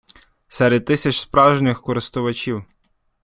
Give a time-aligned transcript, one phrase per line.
[0.49, 2.63] серед тисяч справжніх користувачів